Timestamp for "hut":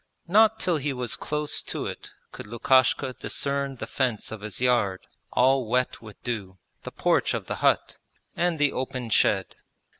7.57-7.97